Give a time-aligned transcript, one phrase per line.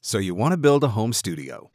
[0.00, 1.70] So, you want to build a home studio.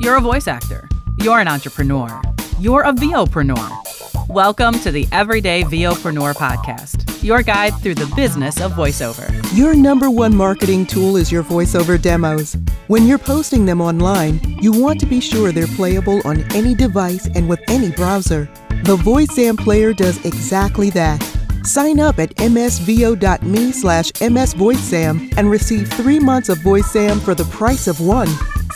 [0.00, 0.88] You're a voice actor.
[1.18, 2.22] You're an entrepreneur.
[2.58, 4.26] You're a VOpreneur.
[4.30, 9.28] Welcome to the Everyday VOpreneur podcast, your guide through the business of voiceover.
[9.54, 12.56] Your number one marketing tool is your voiceover demos.
[12.86, 17.26] When you're posting them online, you want to be sure they're playable on any device
[17.34, 18.48] and with any browser.
[18.84, 21.20] The VoiceZam player does exactly that.
[21.66, 27.88] Sign up at msvo.me slash msvoicezam and receive three months of VoiceZam for the price
[27.88, 28.28] of one.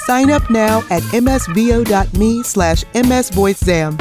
[0.07, 3.97] Sign up now at msvo.me slash msvoicezam.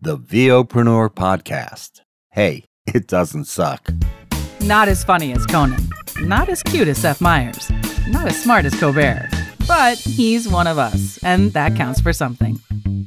[0.00, 2.02] The VOpreneur Podcast.
[2.28, 3.90] Hey, it doesn't suck.
[4.60, 5.88] Not as funny as Conan,
[6.20, 7.70] not as cute as Seth Meyers,
[8.08, 9.30] not as smart as Colbert,
[9.66, 12.60] but he's one of us, and that counts for something.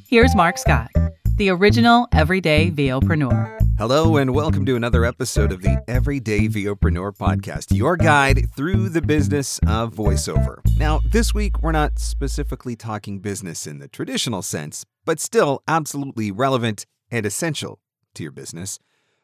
[0.07, 0.89] Here's Marc Scott,
[1.35, 3.60] the original everyday VOpreneur.
[3.77, 9.01] Hello, and welcome to another episode of the Everyday VOpreneur podcast, your guide through the
[9.01, 10.59] business of voiceover.
[10.77, 16.31] Now, this week, we're not specifically talking business in the traditional sense, but still absolutely
[16.31, 17.79] relevant and essential
[18.13, 18.77] to your business.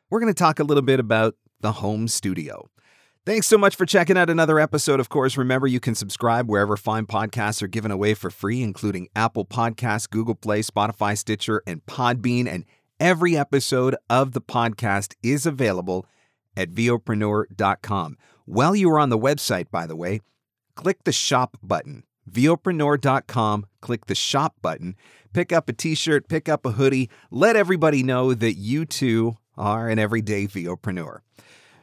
[0.09, 2.67] We're going to talk a little bit about the home studio.
[3.27, 5.01] Thanks so much for checking out another episode.
[5.01, 9.09] Of course, remember you can subscribe wherever fine podcasts are given away for free, including
[9.17, 12.47] Apple Podcasts, Google Play, Spotify, Stitcher, and Podbean.
[12.47, 12.63] And
[12.99, 16.07] Every episode of the podcast is available
[16.55, 18.17] at VOpreneur.com.
[18.45, 20.21] While you are on the website, by the way,
[20.73, 22.05] click the shop button.
[22.27, 24.95] VOpreneur.com, click the shop button,
[25.31, 29.35] pick up a t shirt, pick up a hoodie, let everybody know that you too
[29.55, 31.19] are an everyday VOpreneur.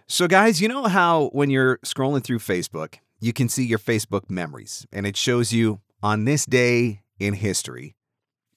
[0.09, 4.29] So, guys, you know how when you're scrolling through Facebook, you can see your Facebook
[4.29, 7.95] memories and it shows you on this day in history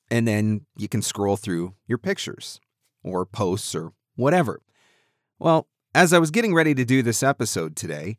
[0.09, 2.59] and then you can scroll through your pictures
[3.03, 4.61] or posts or whatever.
[5.39, 8.17] Well, as I was getting ready to do this episode today,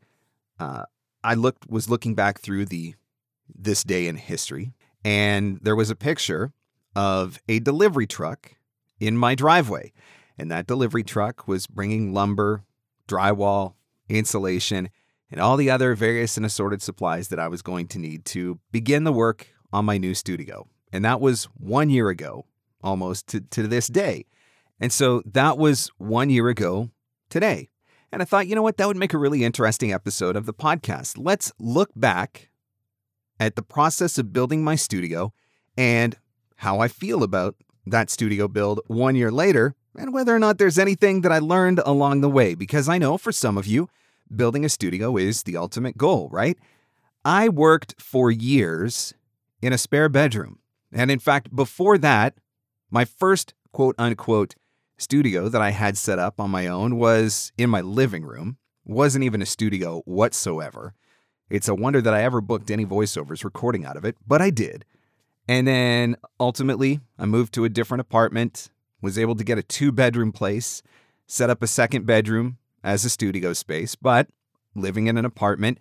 [0.58, 0.84] uh,
[1.22, 2.94] I looked was looking back through the
[3.52, 4.72] this day in history,
[5.04, 6.52] and there was a picture
[6.94, 8.52] of a delivery truck
[9.00, 9.92] in my driveway,
[10.36, 12.64] and that delivery truck was bringing lumber,
[13.08, 13.74] drywall,
[14.08, 14.90] insulation,
[15.30, 18.58] and all the other various and assorted supplies that I was going to need to
[18.72, 20.66] begin the work on my new studio.
[20.92, 22.46] And that was one year ago,
[22.82, 24.26] almost to, to this day.
[24.80, 26.90] And so that was one year ago
[27.30, 27.68] today.
[28.10, 30.54] And I thought, you know what, that would make a really interesting episode of the
[30.54, 31.16] podcast.
[31.18, 32.48] Let's look back
[33.38, 35.32] at the process of building my studio
[35.76, 36.16] and
[36.56, 37.56] how I feel about
[37.86, 41.80] that studio build one year later, and whether or not there's anything that I learned
[41.84, 42.54] along the way.
[42.54, 43.88] Because I know for some of you,
[44.34, 46.58] building a studio is the ultimate goal, right?
[47.24, 49.14] I worked for years
[49.62, 50.58] in a spare bedroom.
[50.92, 52.34] And in fact, before that,
[52.90, 54.54] my first quote unquote
[54.96, 58.56] studio that I had set up on my own was in my living room.
[58.84, 60.94] Wasn't even a studio whatsoever.
[61.50, 64.50] It's a wonder that I ever booked any voiceovers recording out of it, but I
[64.50, 64.84] did.
[65.46, 69.92] And then ultimately, I moved to a different apartment, was able to get a two
[69.92, 70.82] bedroom place,
[71.26, 74.28] set up a second bedroom as a studio space, but
[74.74, 75.78] living in an apartment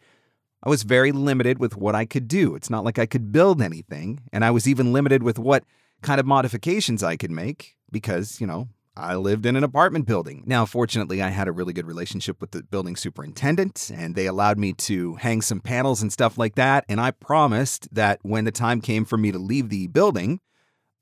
[0.63, 2.55] I was very limited with what I could do.
[2.55, 5.63] It's not like I could build anything, and I was even limited with what
[6.01, 10.43] kind of modifications I could make because, you know, I lived in an apartment building.
[10.47, 14.57] Now, fortunately, I had a really good relationship with the building superintendent, and they allowed
[14.57, 16.83] me to hang some panels and stuff like that.
[16.89, 20.39] And I promised that when the time came for me to leave the building,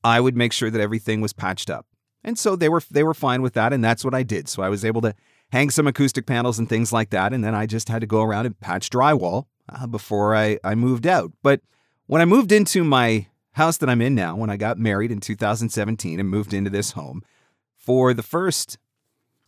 [0.03, 1.85] I would make sure that everything was patched up.
[2.23, 4.49] And so they were they were fine with that, and that's what I did.
[4.49, 5.15] So I was able to
[5.51, 7.33] hang some acoustic panels and things like that.
[7.33, 10.75] And then I just had to go around and patch drywall uh, before I, I
[10.75, 11.31] moved out.
[11.43, 11.61] But
[12.07, 15.19] when I moved into my house that I'm in now, when I got married in
[15.19, 17.23] 2017 and moved into this home,
[17.77, 18.77] for the first,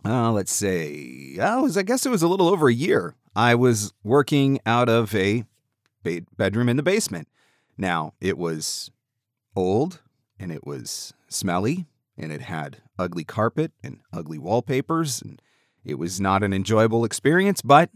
[0.05, 3.55] uh, let's say, I, was, I guess it was a little over a year, I
[3.55, 5.43] was working out of a
[6.37, 7.27] bedroom in the basement.
[7.77, 8.91] Now, it was
[9.55, 10.01] old
[10.39, 11.85] and it was smelly
[12.17, 15.41] and it had ugly carpet and ugly wallpapers and
[15.87, 17.89] it was not an enjoyable experience, but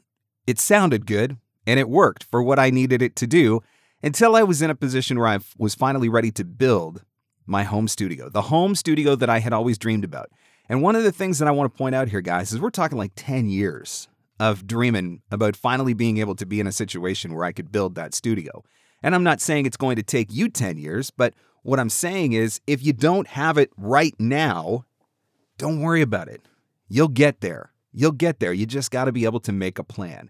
[0.47, 1.37] it sounded good
[1.67, 3.61] and it worked for what I needed it to do
[4.01, 7.03] until I was in a position where I was finally ready to build
[7.45, 10.31] my home studio, the home studio that I had always dreamed about.
[10.69, 12.69] And one of the things that I want to point out here, guys, is we're
[12.69, 14.07] talking like 10 years
[14.39, 17.95] of dreaming about finally being able to be in a situation where I could build
[17.95, 18.63] that studio.
[19.03, 21.33] And I'm not saying it's going to take you 10 years, but
[21.63, 24.85] what I'm saying is if you don't have it right now,
[25.57, 26.41] don't worry about it.
[26.87, 27.71] You'll get there.
[27.93, 28.53] You'll get there.
[28.53, 30.29] You just got to be able to make a plan.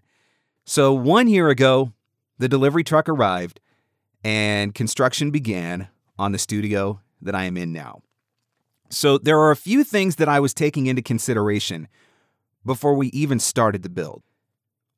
[0.64, 1.92] So, one year ago,
[2.38, 3.60] the delivery truck arrived
[4.24, 5.88] and construction began
[6.18, 8.02] on the studio that I am in now.
[8.90, 11.88] So, there are a few things that I was taking into consideration
[12.64, 14.22] before we even started the build.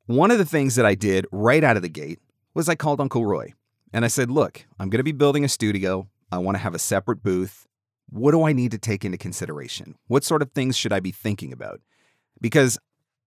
[0.05, 2.19] One of the things that I did right out of the gate
[2.53, 3.53] was I called Uncle Roy
[3.91, 6.07] and I said, Look, I'm going to be building a studio.
[6.31, 7.67] I want to have a separate booth.
[8.09, 9.95] What do I need to take into consideration?
[10.07, 11.81] What sort of things should I be thinking about?
[12.41, 12.77] Because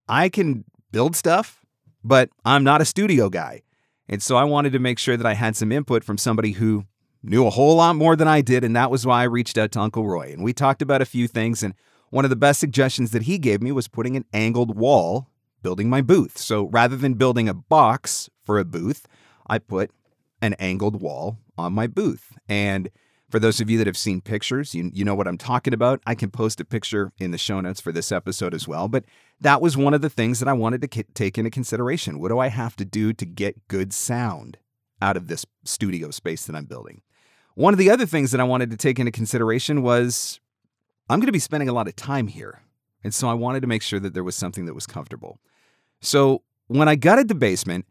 [0.08, 1.64] I can build stuff,
[2.04, 3.62] but I'm not a studio guy.
[4.08, 6.84] And so I wanted to make sure that I had some input from somebody who
[7.22, 8.64] knew a whole lot more than I did.
[8.64, 10.32] And that was why I reached out to Uncle Roy.
[10.32, 11.62] And we talked about a few things.
[11.62, 11.74] And
[12.10, 15.28] one of the best suggestions that he gave me was putting an angled wall
[15.62, 16.38] building my booth.
[16.38, 19.06] So rather than building a box for a booth,
[19.46, 19.90] I put
[20.40, 22.38] an angled wall on my booth.
[22.48, 22.90] And
[23.30, 26.00] for those of you that have seen pictures, you, you know what I'm talking about.
[26.06, 28.88] I can post a picture in the show notes for this episode as well.
[28.88, 29.04] But
[29.40, 32.20] that was one of the things that I wanted to take into consideration.
[32.20, 34.56] What do I have to do to get good sound
[35.02, 37.02] out of this studio space that I'm building?
[37.54, 40.40] One of the other things that I wanted to take into consideration was
[41.10, 42.62] I'm going to be spending a lot of time here.
[43.04, 45.38] And so I wanted to make sure that there was something that was comfortable.
[46.00, 47.86] So when I gutted the basement,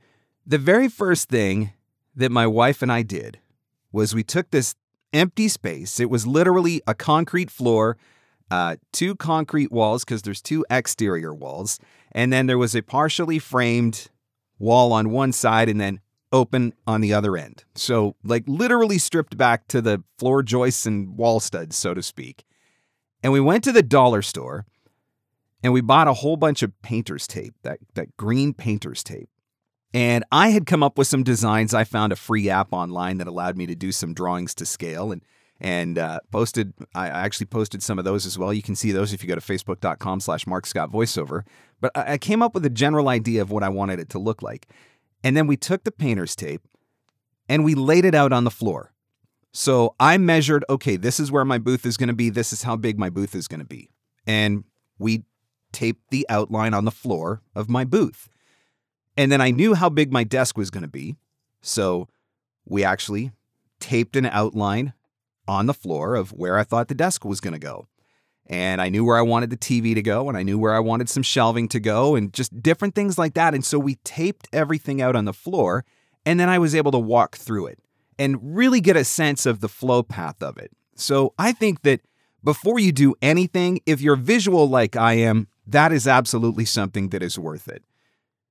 [0.45, 1.73] the very first thing
[2.15, 3.39] that my wife and I did
[3.91, 4.75] was we took this
[5.13, 5.99] empty space.
[5.99, 7.97] It was literally a concrete floor,
[8.51, 11.79] uh, two concrete walls, because there's two exterior walls,
[12.11, 14.09] and then there was a partially framed
[14.59, 15.99] wall on one side and then
[16.31, 17.63] open on the other end.
[17.75, 22.43] So, like, literally stripped back to the floor joists and wall studs, so to speak.
[23.23, 24.65] And we went to the dollar store
[25.63, 29.29] and we bought a whole bunch of painter's tape, that, that green painter's tape.
[29.93, 31.73] And I had come up with some designs.
[31.73, 35.11] I found a free app online that allowed me to do some drawings to scale
[35.11, 35.21] and
[35.59, 36.73] and uh, posted.
[36.93, 38.53] I actually posted some of those as well.
[38.53, 41.43] You can see those if you go to facebook.com slash Marc Scott voiceover.
[41.81, 44.41] But I came up with a general idea of what I wanted it to look
[44.41, 44.67] like.
[45.23, 46.61] And then we took the painter's tape
[47.49, 48.93] and we laid it out on the floor.
[49.51, 52.29] So I measured, okay, this is where my booth is going to be.
[52.29, 53.89] This is how big my booth is going to be.
[54.27, 54.63] And
[54.99, 55.23] we
[55.71, 58.29] taped the outline on the floor of my booth.
[59.17, 61.15] And then I knew how big my desk was going to be.
[61.61, 62.07] So
[62.65, 63.31] we actually
[63.79, 64.93] taped an outline
[65.47, 67.87] on the floor of where I thought the desk was going to go.
[68.45, 70.79] And I knew where I wanted the TV to go, and I knew where I
[70.79, 73.53] wanted some shelving to go, and just different things like that.
[73.53, 75.83] And so we taped everything out on the floor,
[76.25, 77.79] and then I was able to walk through it
[78.17, 80.71] and really get a sense of the flow path of it.
[80.95, 82.01] So I think that
[82.41, 87.21] before you do anything, if you're visual like I am, that is absolutely something that
[87.21, 87.83] is worth it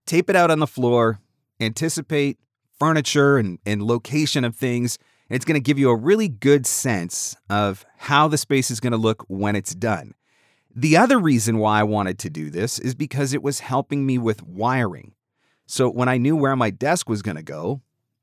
[0.06, 1.20] tape it out on the floor,
[1.60, 2.38] anticipate
[2.78, 4.98] furniture and, and location of things.
[5.28, 8.92] It's going to give you a really good sense of how the space is going
[8.92, 10.14] to look when it's done.
[10.74, 14.18] The other reason why I wanted to do this is because it was helping me
[14.18, 15.14] with wiring.
[15.66, 17.80] So when I knew where my desk was going to go,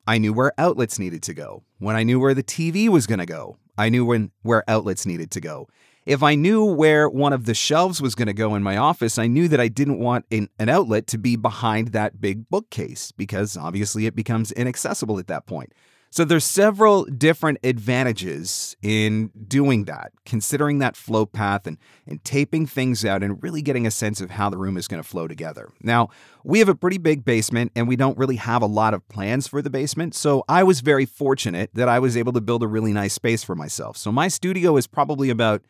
[0.08, 1.64] I knew where outlets needed to go.
[1.80, 5.06] When I knew where the TV was going to go, I knew when where outlets
[5.06, 5.68] needed to go.
[6.06, 9.18] If I knew where one of the shelves was going to go in my office,
[9.18, 13.12] I knew that I didn't want an, an, outlet to be behind that big bookcase
[13.12, 15.72] because obviously it becomes inaccessible at that point.
[16.14, 22.68] So there's several different advantages in doing that, considering that flow path and, and taping
[22.68, 25.28] things out and really getting a sense of how the room is going to flow
[25.28, 25.70] together.
[25.82, 26.10] Now,
[26.44, 29.48] we have a pretty big basement and we don't really have a lot of plans
[29.48, 30.14] for the basement.
[30.14, 33.44] So I was very fortunate that I was able to build a really nice space
[33.44, 33.98] for myself.
[33.98, 35.64] So my studio is probably about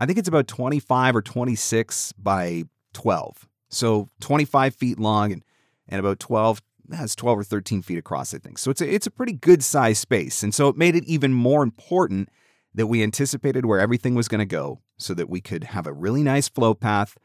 [0.00, 2.64] I think it's about 25 or 26 by
[2.94, 3.48] 12.
[3.68, 5.44] So 25 feet long and,
[5.88, 8.58] and about 12, that's 12 or 13 feet across, I think.
[8.58, 10.42] So it's a, it's a pretty good size space.
[10.42, 12.30] And so it made it even more important
[12.74, 15.92] that we anticipated where everything was going to go so that we could have a
[15.92, 17.18] really nice flow path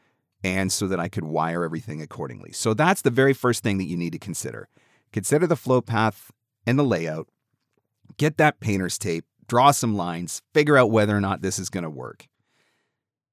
[0.44, 2.52] and so that I could wire everything accordingly.
[2.52, 4.68] So that's the very first thing that you need to consider.
[5.12, 6.30] Consider the flow path
[6.66, 7.28] and the layout.
[8.18, 11.84] Get that painter's tape, draw some lines, figure out whether or not this is going
[11.84, 12.26] to work.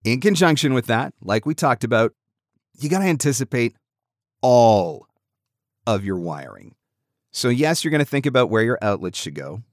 [0.04, 2.14] In conjunction with that, like we talked about,
[2.80, 3.76] you got to anticipate
[4.42, 5.08] all
[5.88, 6.76] of your wiring.
[7.32, 9.64] So, yes, you're going to think about where your outlets should go,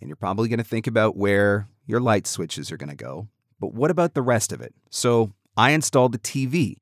[0.00, 3.28] and you're probably going to think about where your light switches are going to go.
[3.58, 4.72] But what about the rest of it?
[4.90, 6.76] So, I installed the TV.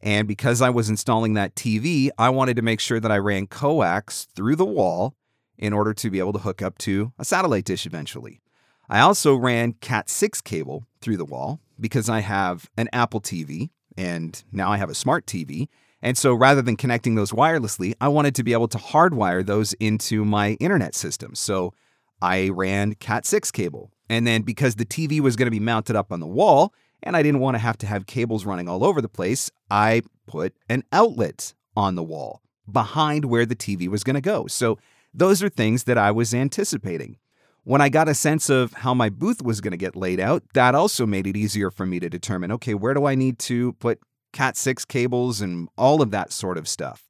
[0.00, 3.46] And because I was installing that TV, I wanted to make sure that I ran
[3.46, 5.14] coax through the wall
[5.58, 8.40] in order to be able to hook up to a satellite dish eventually.
[8.88, 13.70] I also ran Cat 6 cable through the wall because I have an Apple TV
[13.96, 15.68] and now I have a smart TV.
[16.02, 19.72] And so rather than connecting those wirelessly, I wanted to be able to hardwire those
[19.74, 21.36] into my internet system.
[21.36, 21.72] So
[22.20, 23.92] I ran Cat 6 cable.
[24.10, 27.16] And then because the TV was going to be mounted up on the wall and
[27.16, 30.56] I didn't want to have to have cables running all over the place, I put
[30.68, 34.48] an outlet on the wall behind where the TV was going to go.
[34.48, 34.76] So
[35.14, 37.18] those are things that I was anticipating.
[37.66, 40.44] When I got a sense of how my booth was going to get laid out,
[40.54, 43.72] that also made it easier for me to determine okay, where do I need to
[43.72, 43.98] put
[44.32, 47.08] Cat 6 cables and all of that sort of stuff.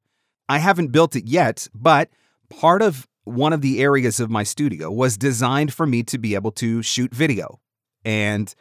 [0.49, 2.09] I haven't built it yet, but
[2.49, 6.33] part of one of the areas of my studio was designed for me to be
[6.33, 7.59] able to shoot video.
[8.03, 8.51] And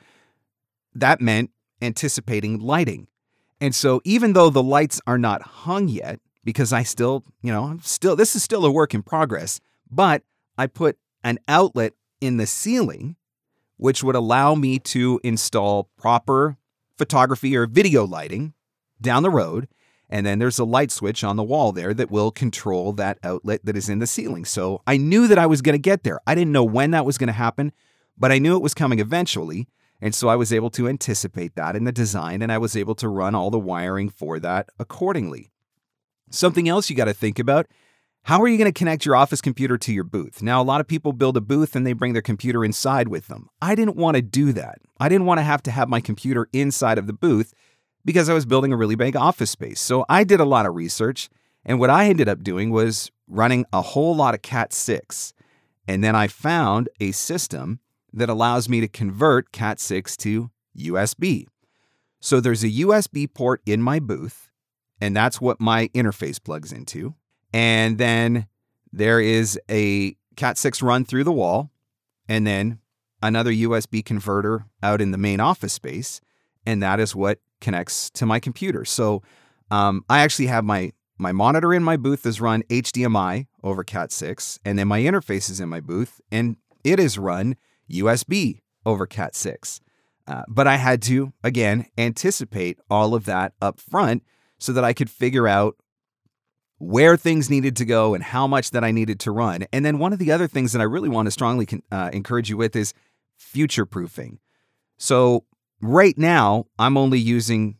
[0.95, 1.51] that meant
[1.81, 3.09] anticipating lighting.
[3.59, 7.65] And so even though the lights are not hung yet, because I still, you know,
[7.65, 9.61] I'm still this is still a work in progress,
[9.91, 10.25] but
[10.59, 13.17] I put an outlet in the ceiling
[13.77, 16.57] which would allow me to install proper
[16.97, 18.55] photography or video lighting
[19.01, 19.69] down the road.
[20.09, 23.65] And then there's a light switch on the wall there that will control that outlet
[23.65, 24.45] that is in the ceiling.
[24.45, 26.21] So I knew that I was going to get there.
[26.27, 27.73] I didn't know when that was going to happen,
[28.17, 29.67] but I knew it was coming eventually.
[30.01, 32.95] And so I was able to anticipate that in the design and I was able
[32.95, 35.51] to run all the wiring for that accordingly.
[36.31, 37.67] Something else you got to think about
[38.27, 40.43] how are you going to connect your office computer to your booth?
[40.43, 43.29] Now, a lot of people build a booth and they bring their computer inside with
[43.29, 43.49] them.
[43.63, 44.81] I didn't want to do that.
[44.99, 47.55] I didn't want to have to have my computer inside of the booth
[48.05, 49.79] because I was building a really big office space.
[49.79, 51.29] So I did a lot of research.
[51.65, 55.33] And what I ended up doing was running a whole lot of Cat 6.
[55.87, 57.79] And then I found a system
[58.13, 61.47] that allows me to convert Cat 6 to USB.
[62.19, 64.51] So there's a USB port in my booth,
[65.01, 67.15] and that's what my interface plugs into.
[67.57, 68.49] And then
[68.93, 71.71] there is a Cat 6 run through the wall,
[72.29, 72.81] and then
[73.23, 76.21] another USB converter out in the main office space.
[76.67, 78.85] And that is what connects to my computer.
[78.85, 79.23] So
[79.71, 84.13] um, I actually have my my monitor in my booth is run HDMI over Cat
[84.13, 87.57] 6, and then my interface is in my booth, and it is run
[87.91, 89.81] USB over Cat 6.
[90.29, 94.25] Uh, but I had to, again, anticipate all of that up front
[94.59, 95.77] so that I could figure out
[96.79, 99.67] where things needed to go and how much that I needed to run.
[99.73, 102.51] And then one of the other things that I really want to strongly uh, encourage
[102.51, 102.93] you with is
[103.39, 104.39] future proofing.
[104.99, 105.45] So
[105.81, 107.77] right now, I'm only using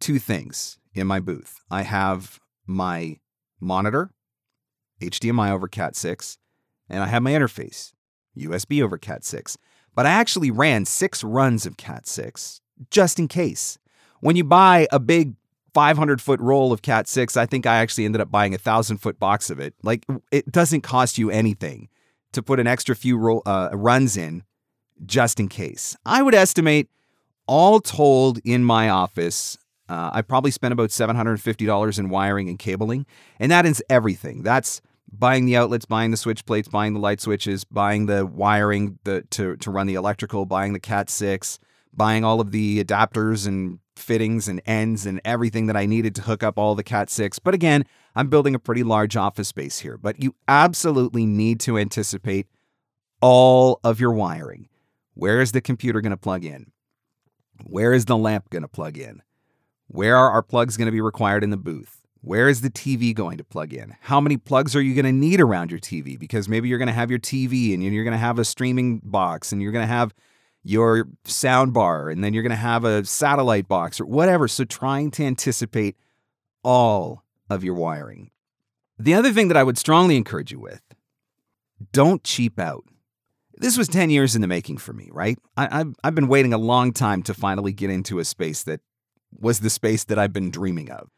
[0.00, 1.60] two things in my booth.
[1.70, 3.18] I have my
[3.60, 4.10] monitor,
[5.00, 6.38] HDMI over Cat 6,
[6.88, 7.92] and I have my interface,
[8.36, 9.56] USB over Cat 6.
[9.94, 12.60] But I actually ran six runs of Cat 6
[12.90, 13.78] just in case.
[14.20, 15.34] When you buy a big
[15.74, 17.36] 500 foot roll of Cat 6.
[17.36, 19.74] I think I actually ended up buying a thousand foot box of it.
[19.82, 21.88] Like, it doesn't cost you anything
[22.32, 24.44] to put an extra few roll, uh, runs in
[25.04, 25.96] just in case.
[26.06, 26.88] I would estimate,
[27.46, 33.04] all told, in my office, uh, I probably spent about $750 in wiring and cabling,
[33.38, 34.42] and that is everything.
[34.42, 34.80] That's
[35.12, 39.22] buying the outlets, buying the switch plates, buying the light switches, buying the wiring the,
[39.30, 41.58] to, to run the electrical, buying the Cat 6,
[41.92, 46.22] buying all of the adapters and fittings and ends and everything that I needed to
[46.22, 47.38] hook up all the Cat 6.
[47.38, 47.84] But again,
[48.14, 52.46] I'm building a pretty large office space here, but you absolutely need to anticipate
[53.20, 54.68] all of your wiring.
[55.14, 56.72] Where is the computer going to plug in?
[57.64, 59.22] Where is the lamp going to plug in?
[59.86, 62.00] Where are our plugs going to be required in the booth?
[62.20, 63.96] Where is the TV going to plug in?
[64.00, 66.18] How many plugs are you going to need around your TV?
[66.18, 69.00] Because maybe you're going to have your TV and you're going to have a streaming
[69.04, 70.14] box and you're going to have
[70.64, 74.48] your sound bar, and then you're going to have a satellite box or whatever.
[74.48, 75.96] So trying to anticipate
[76.64, 78.30] all of your wiring.
[78.98, 80.82] The other thing that I would strongly encourage you with
[81.92, 82.84] don't cheap out.
[83.56, 85.38] This was 10 years in the making for me, right?
[85.56, 88.80] I, have I've been waiting a long time to finally get into a space that
[89.38, 91.10] was the space that I've been dreaming of.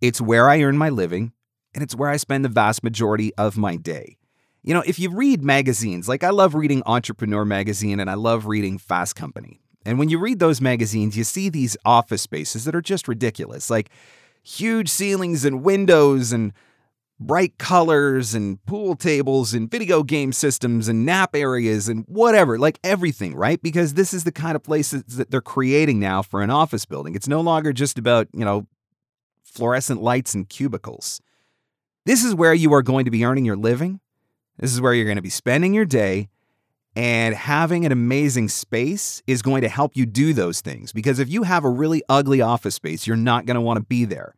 [0.00, 1.32] It's where I earn my living,
[1.74, 4.18] and it's where I spend the vast majority of my day.
[4.66, 8.46] You know, if you read magazines, like I love reading Entrepreneur Magazine and I love
[8.46, 9.60] reading Fast Company.
[9.84, 13.70] And when you read those magazines, you see these office spaces that are just ridiculous,
[13.70, 13.90] like
[14.42, 16.52] huge ceilings and windows and
[17.20, 22.80] bright colors and pool tables and video game systems and nap areas and whatever, like
[22.82, 23.62] everything, right?
[23.62, 27.14] Because this is the kind of places that they're creating now for an office building.
[27.14, 28.66] It's no longer just about, you know,
[29.44, 31.20] fluorescent lights and cubicles.
[32.04, 34.00] This is where you are going to be earning your living.
[34.58, 36.28] This is where you're going to be spending your day.
[36.94, 40.92] And having an amazing space is going to help you do those things.
[40.92, 43.84] Because if you have a really ugly office space, you're not going to want to
[43.84, 44.34] be there.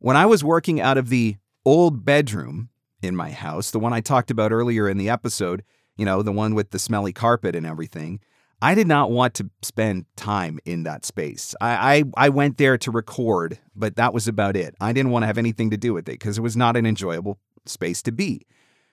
[0.00, 2.68] When I was working out of the old bedroom
[3.00, 5.64] in my house, the one I talked about earlier in the episode,
[5.96, 8.20] you know, the one with the smelly carpet and everything,
[8.60, 11.54] I did not want to spend time in that space.
[11.60, 14.74] I, I, I went there to record, but that was about it.
[14.78, 16.84] I didn't want to have anything to do with it because it was not an
[16.84, 18.46] enjoyable space to be.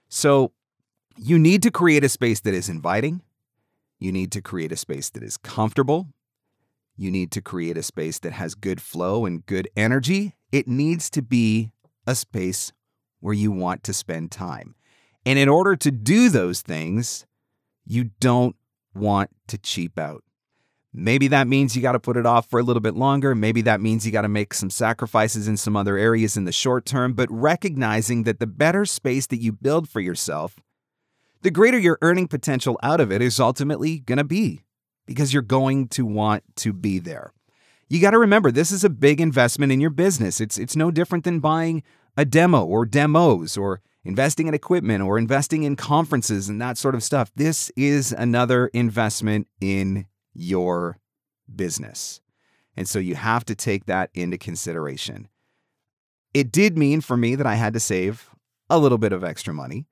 [0.08, 0.54] So
[1.18, 3.22] you need to create a space that is inviting.
[4.00, 6.08] You need to create a space that is comfortable.
[6.98, 10.36] You need to create a space that has good flow and good energy.
[10.52, 11.72] It needs to be
[12.06, 12.74] a space
[13.20, 14.76] where you want to spend time.
[15.26, 17.26] And in order to do those things,
[17.86, 18.56] you don't
[18.94, 20.24] want to cheap out.
[20.94, 23.34] Maybe that means you got to put it off for a little bit longer.
[23.34, 26.52] Maybe that means you got to make some sacrifices in some other areas in the
[26.52, 30.56] short term, but recognizing that the better space that you build for yourself,
[31.42, 34.62] the greater your earning potential out of it is ultimately going to be
[35.06, 37.34] because you're going to want to be there.
[37.90, 40.40] You got to remember this is a big investment in your business.
[40.40, 41.84] It's it's no different than buying
[42.16, 46.96] a demo or demos or investing in equipment or investing in conferences and that sort
[46.96, 47.32] of stuff.
[47.36, 51.00] This is another investment in your
[51.54, 52.22] business.
[52.78, 55.28] And so you have to take that into consideration.
[56.34, 58.30] It did mean for me that I had to save
[58.70, 59.86] a little bit of extra money.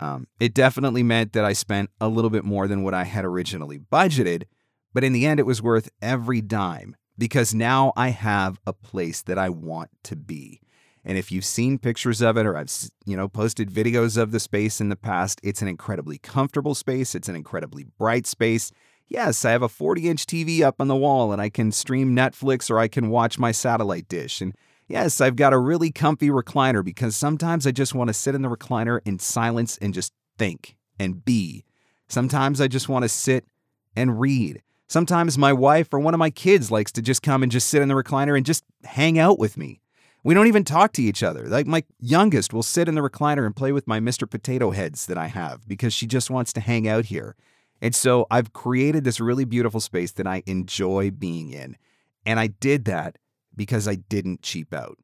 [0.00, 3.24] Um, it definitely meant that I spent a little bit more than what I had
[3.24, 4.44] originally budgeted,
[4.92, 9.22] but in the end, it was worth every dime because now I have a place
[9.22, 10.60] that I want to be.
[11.04, 12.72] And if you've seen pictures of it or I've
[13.04, 17.14] you know posted videos of the space in the past, it's an incredibly comfortable space,
[17.14, 18.72] it's an incredibly bright space,
[19.06, 22.16] Yes, I have a 40 inch TV up on the wall and I can stream
[22.16, 24.40] Netflix or I can watch my satellite dish.
[24.40, 24.54] And
[24.88, 28.42] yes, I've got a really comfy recliner because sometimes I just want to sit in
[28.42, 31.64] the recliner in silence and just think and be.
[32.08, 33.46] Sometimes I just want to sit
[33.96, 34.62] and read.
[34.86, 37.82] Sometimes my wife or one of my kids likes to just come and just sit
[37.82, 39.80] in the recliner and just hang out with me.
[40.22, 41.48] We don't even talk to each other.
[41.48, 44.28] Like my youngest will sit in the recliner and play with my Mr.
[44.28, 47.36] Potato Heads that I have because she just wants to hang out here.
[47.80, 51.76] And so I've created this really beautiful space that I enjoy being in.
[52.24, 53.18] And I did that
[53.56, 54.98] because I didn't cheap out.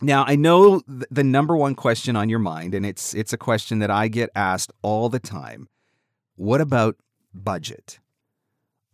[0.00, 3.78] Now, I know the number one question on your mind and it's it's a question
[3.78, 5.68] that I get asked all the time.
[6.34, 6.96] What about
[7.32, 8.00] budget?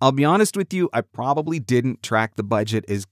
[0.00, 3.06] I'll be honest with you, I probably didn't track the budget as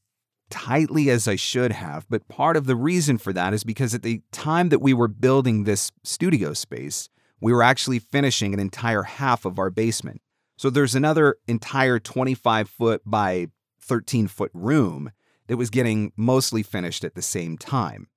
[0.50, 4.02] tightly as I should have, but part of the reason for that is because at
[4.02, 7.08] the time that we were building this studio space,
[7.40, 10.20] we were actually finishing an entire half of our basement.
[10.56, 13.48] So there's another entire 25 foot by
[13.80, 15.10] 13 foot room
[15.48, 18.08] that was getting mostly finished at the same time.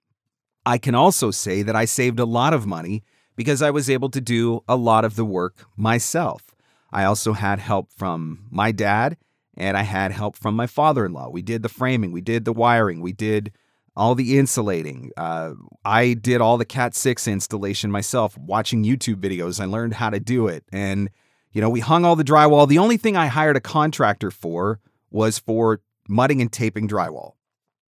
[0.65, 3.03] I can also say that I saved a lot of money
[3.35, 6.53] because I was able to do a lot of the work myself.
[6.91, 9.17] I also had help from my dad
[9.55, 11.29] and I had help from my father in law.
[11.29, 13.51] We did the framing, we did the wiring, we did
[13.95, 15.11] all the insulating.
[15.17, 19.59] Uh, I did all the Cat 6 installation myself, watching YouTube videos.
[19.59, 20.63] I learned how to do it.
[20.71, 21.09] And,
[21.51, 22.67] you know, we hung all the drywall.
[22.67, 24.79] The only thing I hired a contractor for
[25.11, 27.33] was for mudding and taping drywall.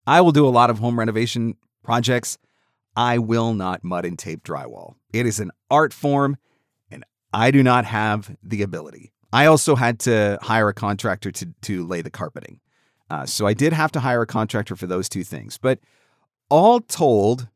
[0.08, 2.38] I will do a lot of home renovation projects.
[2.96, 4.96] I will not mud and tape drywall.
[5.14, 6.38] It is an art form,
[6.90, 7.04] and
[7.34, 9.12] I do not have the ability.
[9.34, 12.60] I also had to hire a contractor to, to lay the carpeting.
[13.10, 15.58] Uh, so I did have to hire a contractor for those two things.
[15.58, 15.80] But
[16.50, 17.48] all told,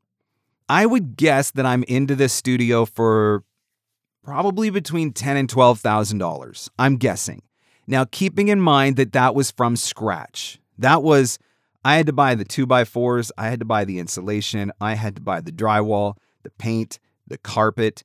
[0.70, 3.44] I would guess that I'm into this studio for
[4.24, 6.70] probably between ten and twelve thousand dollars.
[6.80, 7.42] I'm guessing.
[7.88, 10.60] Now, keeping in mind that that was from scratch.
[10.78, 11.40] That was
[11.84, 14.96] I had to buy the two by fours, I had to buy the insulation, I
[14.96, 18.04] had to buy the drywall, the paint, the carpet,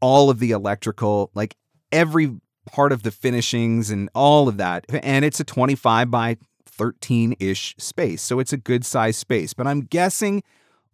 [0.00, 1.56] all of the electrical, like
[1.92, 4.84] every part of the finishings and all of that.
[5.02, 8.22] And it's a 25 by 13 ish space.
[8.22, 9.54] So it's a good size space.
[9.54, 10.42] But I'm guessing,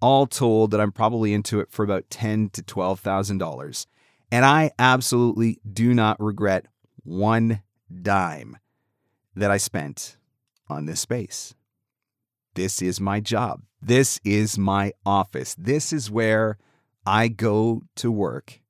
[0.00, 3.87] all told, that I'm probably into it for about ten to twelve thousand dollars.
[4.33, 6.66] And I absolutely do not regret
[7.02, 7.62] one
[8.03, 8.59] dime
[9.35, 10.16] that I spent
[10.68, 11.55] on this space.
[12.55, 13.62] This is my job.
[13.81, 15.55] This is my office.
[15.59, 16.59] This is where
[17.07, 18.61] I go to work.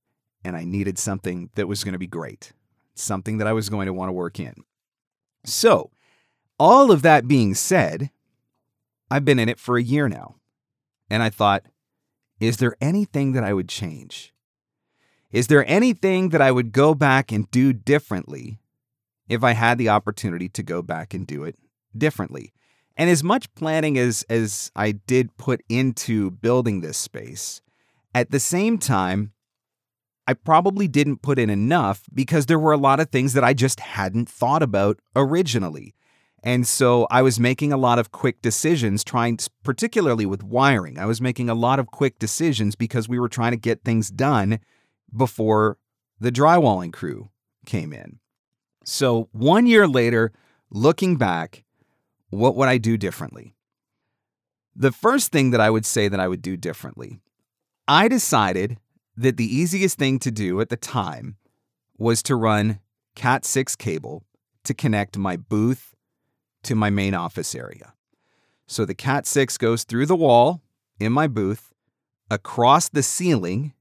[0.45, 2.53] And I needed something that was going to be great,
[2.95, 4.55] something that I was going to want to work in.
[5.45, 5.91] So,
[6.59, 8.11] all of that being said,
[9.11, 10.37] I've been in it for a year now.
[11.11, 11.65] And I thought,
[12.39, 14.33] is there anything that I would change?
[15.31, 18.60] Is there anything that I would go back and do differently
[19.31, 21.57] if I had the opportunity to go back and do it
[21.97, 22.53] differently?
[22.97, 27.63] And as much planning as, as I did put into building this space,
[28.15, 29.33] at the same time,
[30.27, 33.55] I probably didn't put in enough because there were a lot of things that I
[33.55, 35.95] just hadn't thought about originally.
[36.43, 40.99] And so I was making a lot of quick decisions, trying, particularly with wiring.
[40.99, 44.11] I was making a lot of quick decisions because we were trying to get things
[44.11, 44.61] done
[45.15, 45.79] before
[46.21, 47.31] the drywalling crew
[47.67, 48.20] came in.
[48.85, 50.33] So one year later,
[50.71, 51.65] looking back,
[52.31, 53.55] what would I do differently?
[54.75, 57.21] The first thing that I would say that I would do differently,
[57.87, 58.79] I decided
[59.17, 61.37] that the easiest thing to do at the time
[61.99, 62.81] was to run
[63.15, 64.25] Cat 6 cable
[64.65, 65.95] to connect my booth
[66.63, 67.95] to my main office area.
[68.67, 70.63] So the Cat 6 goes through the wall
[70.99, 71.73] in my booth,
[72.31, 73.75] across the ceiling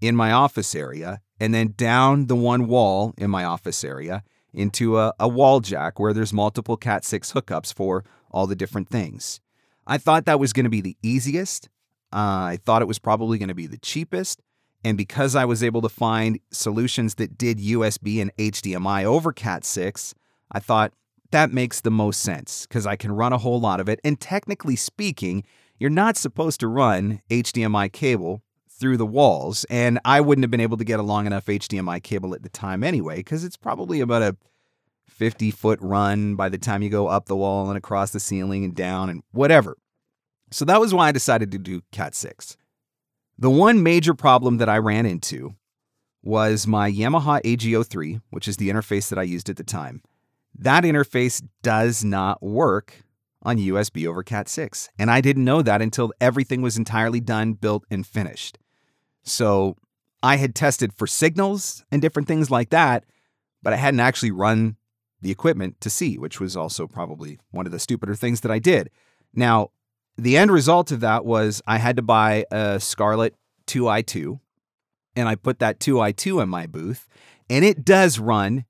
[0.00, 4.98] in my office area, and then down the one wall in my office area into
[4.98, 9.40] a, a wall jack where there's multiple Cat 6 hookups for all the different things.
[9.86, 11.68] I thought that was going to be the easiest.
[12.12, 14.40] Uh, I thought it was probably going to be the cheapest.
[14.82, 19.64] And because I was able to find solutions that did USB and HDMI over Cat
[19.64, 20.14] 6,
[20.50, 20.92] I thought
[21.30, 24.00] that makes the most sense because I can run a whole lot of it.
[24.02, 25.44] And technically speaking,
[25.78, 28.42] you're not supposed to run HDMI cable
[28.80, 29.64] through the walls.
[29.70, 32.48] And I wouldn't have been able to get a long enough HDMI cable at the
[32.48, 34.36] time anyway, because it's probably about a
[35.08, 38.64] 50 foot run by the time you go up the wall and across the ceiling
[38.64, 39.76] and down and whatever.
[40.50, 42.56] So that was why I decided to do Cat 6.
[43.38, 45.54] The one major problem that I ran into
[46.22, 50.02] was my Yamaha AG03, which is the interface that I used at the time.
[50.58, 53.04] That interface does not work
[53.42, 54.90] on USB over Cat 6.
[54.98, 58.58] And I didn't know that until everything was entirely done, built, and finished.
[59.22, 59.76] So
[60.22, 63.04] I had tested for signals and different things like that,
[63.62, 64.76] but I hadn't actually run
[65.20, 68.58] the equipment to see, which was also probably one of the stupider things that I
[68.58, 68.90] did.
[69.34, 69.70] Now,
[70.16, 73.34] the end result of that was I had to buy a Scarlett
[73.66, 74.40] 2i2,
[75.16, 77.08] and I put that 2i2 in my booth,
[77.48, 78.64] and it does run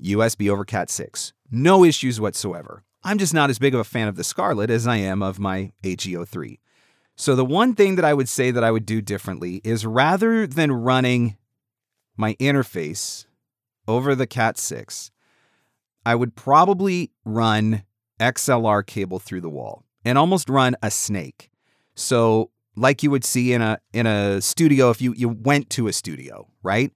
[0.00, 1.32] USB over Cat 6.
[1.50, 2.84] No issues whatsoever.
[3.02, 5.38] I'm just not as big of a fan of the Scarlett as I am of
[5.38, 6.58] my AG03.
[7.20, 10.46] So, the one thing that I would say that I would do differently is rather
[10.46, 11.36] than running
[12.16, 13.26] my interface
[13.86, 15.10] over the Cat 6,
[16.06, 17.82] I would probably run
[18.18, 21.50] XLR cable through the wall and almost run a snake.
[21.94, 25.88] So, like you would see in a in a studio if you you went to
[25.88, 26.90] a studio, right?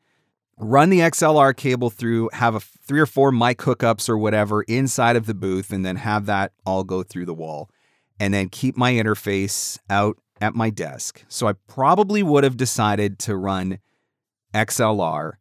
[0.56, 5.16] Run the XLR cable through, have a three or four mic hookups or whatever inside
[5.16, 7.68] of the booth and then have that all go through the wall
[8.18, 11.24] and then keep my interface out at my desk.
[11.28, 13.78] So I probably would have decided to run
[14.52, 15.32] XLR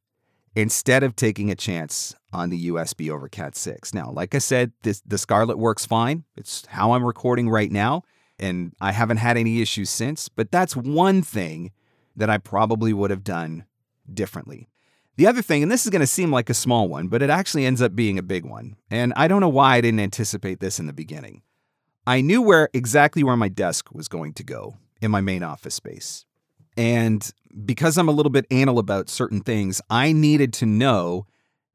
[0.55, 3.93] instead of taking a chance on the USB over Cat 6.
[3.93, 6.23] Now, like I said, this the Scarlett works fine.
[6.35, 8.03] It's how I'm recording right now,
[8.39, 11.71] and I haven't had any issues since, but that's one thing
[12.15, 13.65] that I probably would have done
[14.11, 14.69] differently.
[15.15, 17.29] The other thing, and this is going to seem like a small one, but it
[17.29, 18.77] actually ends up being a big one.
[18.89, 21.43] And I don't know why I didn't anticipate this in the beginning.
[22.05, 25.75] I knew where exactly where my desk was going to go in my main office
[25.75, 26.25] space.
[26.75, 27.29] And
[27.65, 31.27] because I'm a little bit anal about certain things, I needed to know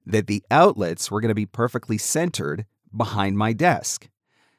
[0.05, 4.09] that the outlets were going to be perfectly centered behind my desk.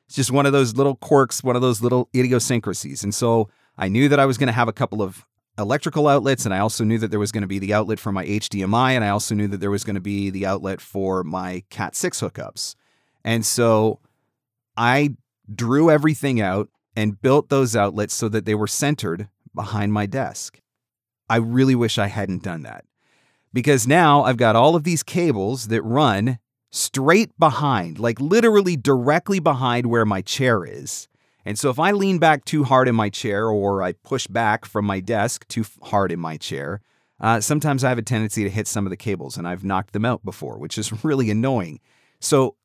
[0.05, 3.03] It's just one of those little quirks, one of those little idiosyncrasies.
[3.03, 5.25] And so I knew that I was going to have a couple of
[5.57, 8.11] electrical outlets, and I also knew that there was going to be the outlet for
[8.11, 11.23] my HDMI, and I also knew that there was going to be the outlet for
[11.23, 12.75] my Cat 6 hookups.
[13.23, 13.99] And so
[14.77, 15.15] I
[15.53, 20.59] drew everything out and built those outlets so that they were centered behind my desk.
[21.29, 22.85] I really wish I hadn't done that
[23.53, 26.39] because now I've got all of these cables that run
[26.71, 31.07] straight behind, like literally directly behind where my chair is.
[31.45, 34.65] And so if I lean back too hard in my chair or I push back
[34.65, 36.81] from my desk too hard in my chair,
[37.19, 39.93] uh, sometimes I have a tendency to hit some of the cables and I've knocked
[39.93, 41.79] them out before, which is really annoying.
[42.19, 42.55] So,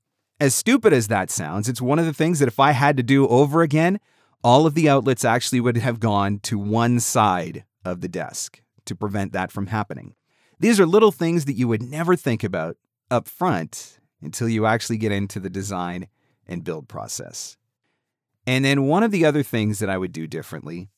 [0.40, 3.02] as stupid as that sounds, it's one of the things that if I had to
[3.02, 4.00] do over again,
[4.42, 8.94] all of the outlets actually would have gone to one side of the desk to
[8.94, 10.14] prevent that from happening.
[10.60, 12.76] These are little things that you would never think about
[13.10, 16.08] up front until you actually get into the design
[16.46, 17.56] and build process.
[18.46, 20.88] And then one of the other things that I would do differently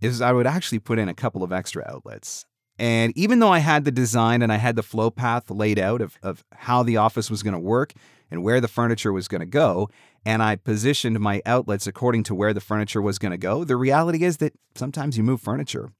[0.00, 2.44] is I would actually put in a couple of extra outlets.
[2.78, 6.00] And even though I had the design and I had the flow path laid out
[6.00, 7.92] of, of how the office was going to work
[8.32, 9.90] and where the furniture was going to go,
[10.24, 13.76] and I positioned my outlets according to where the furniture was going to go, the
[13.76, 15.92] reality is that sometimes you move furniture.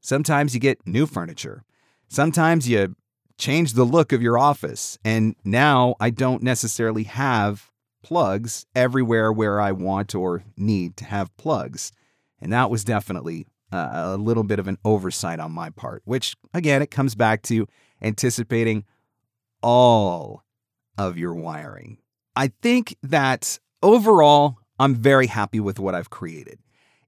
[0.00, 1.62] Sometimes you get new furniture.
[2.08, 2.96] Sometimes you
[3.38, 4.98] change the look of your office.
[5.04, 7.70] And now I don't necessarily have
[8.02, 11.92] plugs everywhere where I want or need to have plugs.
[12.40, 16.82] And that was definitely a little bit of an oversight on my part, which again,
[16.82, 17.66] it comes back to
[18.02, 18.84] anticipating
[19.62, 20.41] all
[20.98, 21.98] of your wiring.
[22.36, 26.58] I think that overall, I'm very happy with what I've created.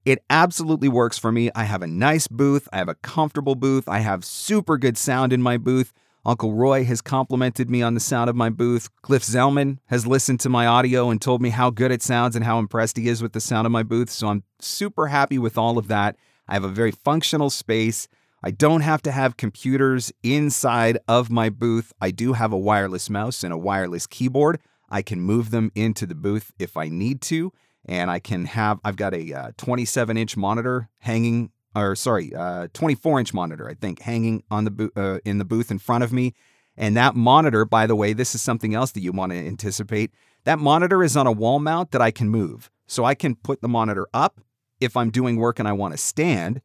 [0.05, 1.49] It absolutely works for me.
[1.55, 5.33] I have a nice booth, I have a comfortable booth, I have super good sound
[5.33, 5.91] in my booth.
[6.25, 8.89] Uncle Roy has complimented me on the sound of my booth.
[9.03, 12.43] Cliff Zellman has listened to my audio and told me how good it sounds and
[12.43, 14.09] how impressed he is with the sound of my booth.
[14.09, 16.15] So I'm super happy with all of that.
[16.47, 18.07] I have a very functional space.
[18.45, 21.91] I don't have to have computers inside of my booth.
[21.99, 24.59] I do have a wireless mouse and a wireless keyboard.
[24.87, 27.51] I can move them into the booth if I need to.
[27.85, 32.67] And I can have, I've got a uh, 27 inch monitor hanging or sorry, uh,
[32.73, 36.03] 24 inch monitor, I think, hanging on the bo- uh, in the booth in front
[36.03, 36.35] of me.
[36.77, 40.11] And that monitor, by the way, this is something else that you want to anticipate.
[40.43, 42.69] That monitor is on a wall mount that I can move.
[42.85, 44.39] So I can put the monitor up
[44.79, 46.61] if I'm doing work and I want to stand,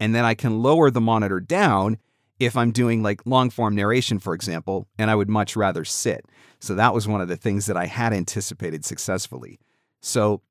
[0.00, 1.98] and then I can lower the monitor down
[2.38, 6.24] if I'm doing like long form narration, for example, and I would much rather sit.
[6.58, 9.58] So that was one of the things that I had anticipated successfully.
[10.00, 10.42] So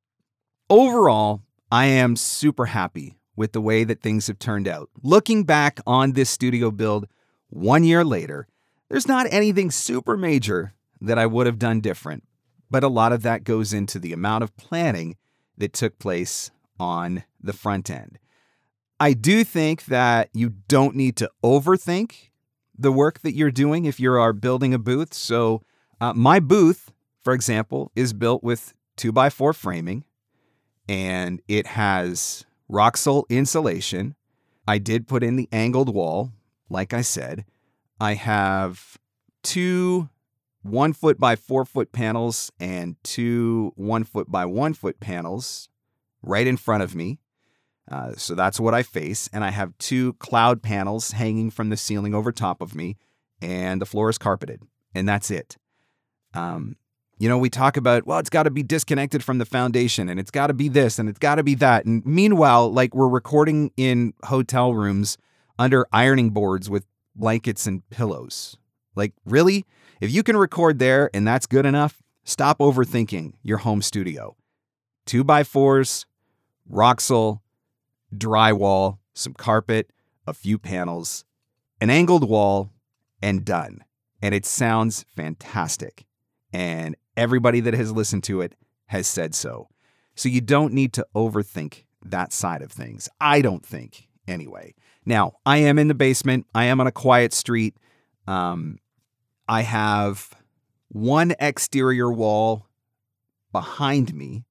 [0.70, 4.90] overall, I am super happy with the way that things have turned out.
[5.02, 7.08] Looking back on this studio build
[7.50, 8.48] one year later,
[8.90, 12.24] there's not anything super major that I would have done different,
[12.70, 15.16] but a lot of that goes into the amount of planning
[15.58, 18.20] that took place on the front end.
[19.02, 22.30] I do think that you don't need to overthink
[22.78, 25.12] the work that you're doing if you are building a booth.
[25.12, 25.64] So,
[26.00, 30.04] uh, my booth, for example, is built with 2x4 framing
[30.88, 34.14] and it has Roxul insulation.
[34.68, 36.32] I did put in the angled wall,
[36.70, 37.46] like I said.
[38.00, 39.00] I have
[39.42, 40.10] two
[40.62, 45.70] one foot by four foot panels and two one foot by one foot panels
[46.22, 47.18] right in front of me.
[47.90, 49.30] Uh, so that's what I face.
[49.34, 52.98] And I have two cloud panels hanging from the ceiling over top of me,
[53.42, 54.62] and the floor is carpeted.
[54.94, 55.58] And that's it.
[56.34, 56.76] Um,
[57.22, 60.20] you know, we talk about, well, it's got to be disconnected from the foundation and
[60.20, 61.86] it's got to be this and it's got to be that.
[61.86, 65.20] And meanwhile, like we're recording in hotel rooms
[65.60, 66.84] under ironing boards with
[67.16, 68.58] blankets and pillows.
[68.96, 69.66] Like, really?
[70.00, 74.36] If you can record there and that's good enough, stop overthinking your home studio.
[75.06, 76.08] Two by fours,
[76.72, 77.42] Roxul,
[78.16, 79.92] drywall, some carpet,
[80.28, 81.26] a few panels,
[81.80, 82.72] an angled wall,
[83.22, 83.84] and done.
[84.22, 86.06] And it sounds fantastic.
[86.54, 88.56] And everybody that has listened to it
[88.88, 89.68] has said so.
[90.16, 93.08] So you don't need to overthink that side of things.
[93.20, 94.76] I don't think, anyway.
[95.06, 97.76] Now, I am in the basement, I am on a quiet street.
[98.28, 98.78] Um,
[99.48, 100.30] I have
[100.90, 102.68] one exterior wall
[103.52, 104.46] behind me,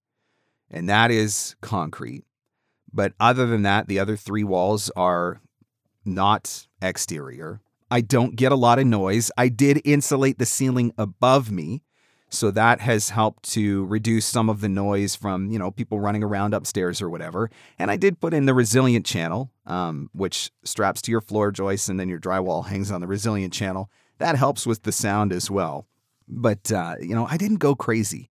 [0.71, 2.25] and that is concrete.
[2.93, 5.41] But other than that, the other three walls are
[6.05, 7.61] not exterior.
[7.91, 9.31] I don't get a lot of noise.
[9.37, 11.83] I did insulate the ceiling above me
[12.31, 16.23] so that has helped to reduce some of the noise from, you know, people running
[16.23, 17.51] around upstairs or whatever.
[17.79, 21.89] And I did put in the resilient channel, um, which straps to your floor joists
[21.89, 23.91] and then your drywall hangs on the resilient channel.
[24.19, 25.87] That helps with the sound as well.
[26.29, 28.31] But, uh, you know, I didn't go crazy.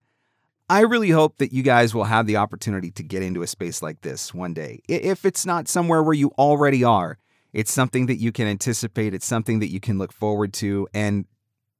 [0.69, 3.81] I really hope that you guys will have the opportunity to get into a space
[3.81, 4.81] like this one day.
[4.87, 7.17] If it's not somewhere where you already are,
[7.53, 10.87] it's something that you can anticipate, it's something that you can look forward to.
[10.93, 11.25] And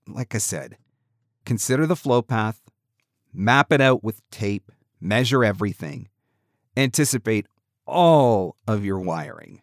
[0.08, 0.78] like I said,
[1.46, 2.62] Consider the flow path,
[3.34, 4.72] map it out with tape,
[5.02, 6.10] measure everything,
[6.78, 7.48] anticipate
[7.88, 9.62] all of your wiring,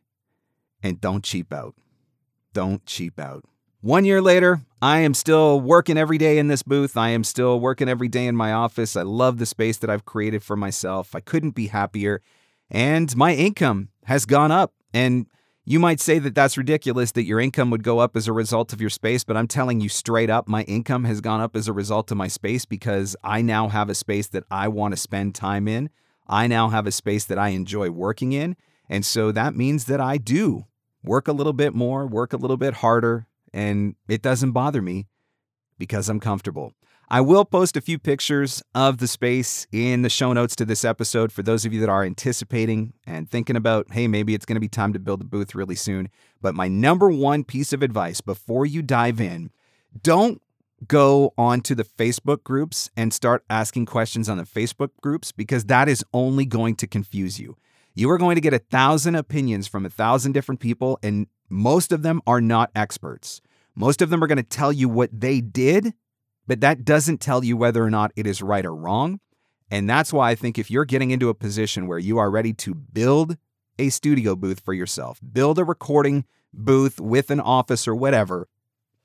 [0.83, 1.75] and don't cheap out.
[2.53, 3.45] Don't cheap out.
[3.83, 6.97] One year later, I am still working every day in this booth.
[6.97, 8.97] I am still working every day in my office.
[8.97, 11.15] I love the space that I've created for myself.
[11.15, 12.23] I couldn't be happier.
[12.71, 14.73] And my income has gone up.
[14.93, 15.27] And
[15.65, 18.73] you might say that that's ridiculous that your income would go up as a result
[18.73, 21.69] of your space, but I'm telling you straight up, my income has gone up as
[21.69, 24.97] a result of my space because I now have a space that I want to
[24.97, 25.91] spend time in.
[26.29, 28.57] I now have a space that I enjoy working in.
[28.89, 30.67] And so that means that I do
[31.03, 35.07] work a little bit more, work a little bit harder, and it doesn't bother me
[35.79, 36.73] because I'm comfortable.
[37.09, 40.85] I will post a few pictures of the space in the show notes to this
[40.85, 44.57] episode for those of you that are anticipating and thinking about, hey, maybe it's going
[44.57, 46.09] to be time to build a booth really soon.
[46.43, 49.51] But my number one piece of advice before you dive in
[50.03, 50.43] don't
[50.89, 55.89] go onto the Facebook groups and start asking questions on the Facebook groups because that
[55.89, 57.57] is only going to confuse you.
[57.97, 61.91] You are going to get a thousand opinions from a thousand different people, and most
[61.91, 63.41] of them are not experts.
[63.75, 65.93] Most of them are going to tell you what they did
[66.47, 69.21] but that doesn't tell you whether or not it is right or wrong.
[69.71, 72.53] And that's why I think if you're getting into a position where you are ready
[72.55, 73.37] to build
[73.79, 78.49] a studio booth for yourself, build a recording booth with an office or whatever,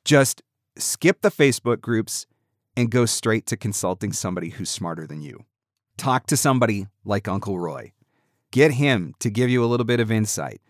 [0.06, 0.44] just
[0.78, 2.28] skip the Facebook groups
[2.78, 5.46] and go straight to consulting somebody who's smarter than you.
[5.98, 7.92] Talk to somebody like Uncle Roy.
[8.52, 10.62] Get him to give you a little bit of insight.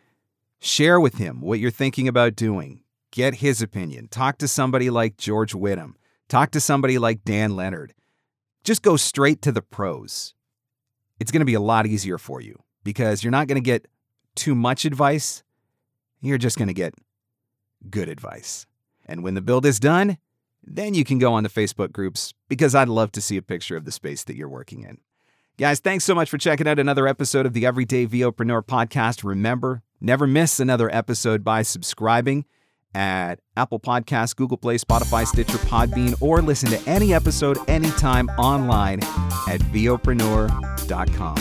[0.60, 2.84] Share with him what you're thinking about doing.
[3.12, 4.08] Get his opinion.
[4.08, 5.96] Talk to somebody like George Whittam.
[6.30, 7.94] Talk to somebody like Dan Leonard.
[8.64, 10.36] Just go straight to the pros.
[11.20, 13.88] It's going to be a lot easier for you because you're not going to get
[14.36, 15.44] too much advice.
[16.22, 16.94] You're just going to get
[17.90, 18.68] good advice.
[19.06, 20.20] And when the build is done,
[20.64, 23.76] then you can go on the Facebook groups because I'd love to see a picture
[23.76, 25.00] of the space that you're working in.
[25.62, 29.24] Guys, thanks so much for checking out another episode of the Everyday VOpreneur podcast.
[29.24, 32.46] Remember, never miss another episode by subscribing
[32.96, 39.04] at Apple Podcasts, Google Play, Spotify, Stitcher, Podbean, or listen to any episode anytime online
[39.48, 41.36] at VOpreneur.com.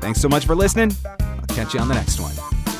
[0.00, 0.90] Thanks so much for listening.
[1.20, 2.34] I'll catch you on the next one.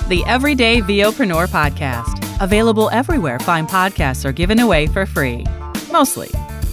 [0.09, 2.43] The Everyday VOpreneur Podcast.
[2.43, 5.47] Available everywhere fine podcasts are given away for free.
[5.93, 6.31] Mostly,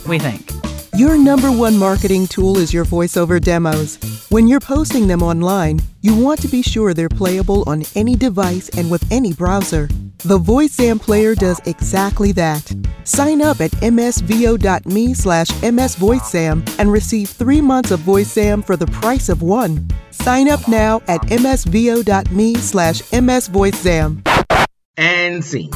[0.07, 0.54] we think.
[0.95, 3.97] Your number one marketing tool is your voiceover demos.
[4.29, 8.69] When you're posting them online, you want to be sure they're playable on any device
[8.77, 9.89] and with any browser.
[10.19, 12.73] The VoiceZam player does exactly that.
[13.03, 19.27] Sign up at msvo.me slash msvoicezam and receive three months of VoiceZam for the price
[19.27, 19.85] of one.
[20.11, 24.67] Sign up now at msvo.me slash msvoicezam.
[24.95, 25.71] And scene.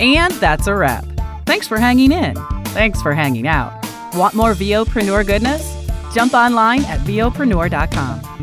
[0.00, 1.04] And that's a wrap.
[1.44, 2.34] Thanks for hanging in.
[2.68, 3.83] Thanks for hanging out.
[4.16, 5.74] Want more VOpreneur goodness?
[6.12, 8.34] Jump online at VOpreneur.com.